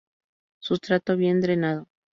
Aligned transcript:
Sustrato 0.57 1.15
bien 1.15 1.41
drenado. 1.41 1.87